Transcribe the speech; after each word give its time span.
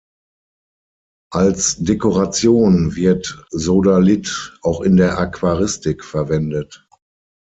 Als 1.31 1.75
Dekoration 1.77 2.95
wird 2.95 3.45
Sodalith 3.51 4.57
auch 4.63 4.81
in 4.81 4.97
der 4.97 5.19
Aquaristik 5.19 6.03
verwendet. 6.03 6.87